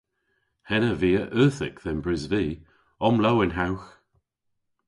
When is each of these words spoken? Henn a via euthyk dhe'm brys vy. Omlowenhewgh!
Henn 0.69 0.87
a 0.91 0.93
via 1.01 1.23
euthyk 1.41 1.77
dhe'm 1.83 1.99
brys 2.03 2.25
vy. 2.31 2.45
Omlowenhewgh! 3.07 3.87